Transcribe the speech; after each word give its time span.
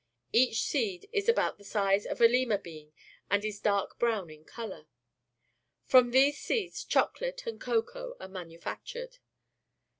Each 0.33 0.63
seed 0.63 1.07
is 1.13 1.29
about 1.29 1.59
the 1.59 1.63
size 1.63 2.07
of 2.07 2.21
a 2.21 2.27
Uma 2.27 2.57
bean 2.57 2.91
and 3.29 3.45
is 3.45 3.59
dark 3.59 3.99
brown 3.99 4.31
in 4.31 4.43
colour. 4.45 4.87
From 5.85 6.09
these 6.09 6.39
seeds 6.41 6.83
chocolate 6.83 7.45
and 7.45 7.61
cocoa, 7.61 8.17
are 8.19 8.27
manufactured. 8.27 9.19